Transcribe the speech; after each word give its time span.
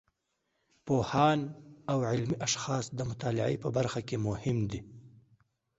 پوهان 0.85 1.39
او 1.91 1.97
علمي 2.09 2.35
اشخاص 2.47 2.85
د 2.97 2.99
مطالعې 3.09 3.55
په 3.63 3.69
برخه 3.77 4.01
کې 4.07 4.17
مهم 4.27 4.57
دي. 4.71 4.81